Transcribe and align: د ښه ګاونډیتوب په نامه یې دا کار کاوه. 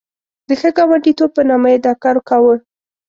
د 0.47 0.49
ښه 0.59 0.69
ګاونډیتوب 0.77 1.29
په 1.35 1.41
نامه 1.49 1.67
یې 1.73 1.79
دا 1.85 1.93
کار 2.03 2.17
کاوه. 2.29 2.55